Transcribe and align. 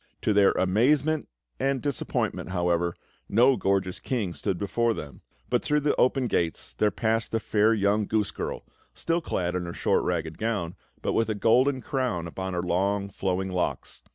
To 0.23 0.33
their 0.33 0.49
amazement 0.53 1.27
and 1.59 1.79
disappointment, 1.79 2.49
however, 2.49 2.95
no 3.29 3.55
gorgeous 3.55 3.99
king 3.99 4.33
stood 4.33 4.57
before 4.57 4.95
them; 4.95 5.21
but 5.47 5.61
through 5.61 5.81
the 5.81 5.95
open 5.97 6.25
gates 6.25 6.73
there 6.79 6.89
passed 6.89 7.29
the 7.29 7.39
fair 7.39 7.71
young 7.71 8.07
goose 8.07 8.31
girl, 8.31 8.65
still 8.95 9.21
clad 9.21 9.55
in 9.55 9.65
her 9.65 9.73
short 9.73 10.03
ragged 10.03 10.39
gown, 10.39 10.73
but 11.03 11.13
with 11.13 11.29
a 11.29 11.35
golden 11.35 11.81
crown 11.81 12.25
upon 12.25 12.53
her 12.55 12.63
long, 12.63 13.09
flowing 13.09 13.51
locks. 13.51 14.01